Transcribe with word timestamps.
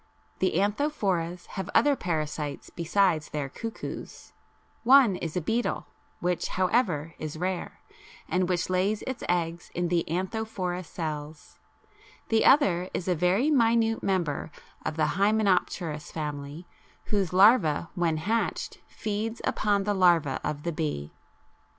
The 0.39 0.53
Anthophoras 0.55 1.45
have 1.45 1.69
other 1.75 1.95
parasites 1.95 2.71
besides 2.71 3.29
their 3.29 3.49
cuckoos; 3.49 4.33
one 4.83 5.15
is 5.17 5.37
a 5.37 5.41
beetle, 5.41 5.85
which, 6.19 6.47
however, 6.47 7.13
is 7.19 7.37
rare, 7.37 7.81
and 8.27 8.49
which 8.49 8.67
lays 8.67 9.03
its 9.05 9.23
egg 9.29 9.61
in 9.75 9.89
the 9.89 10.03
Anthophora 10.09 10.83
cells; 10.83 11.59
the 12.29 12.43
other 12.45 12.89
is 12.95 13.07
a 13.07 13.13
very 13.13 13.51
minute 13.51 14.01
member 14.01 14.49
of 14.83 14.95
the 14.97 15.09
Hymenopterous 15.21 16.11
family, 16.11 16.65
whose 17.03 17.31
larva 17.31 17.91
when 17.93 18.17
hatched 18.17 18.79
feeds 18.87 19.39
upon 19.43 19.83
the 19.83 19.93
larva 19.93 20.39
of 20.43 20.63
the 20.63 20.71
bee. 20.71 21.11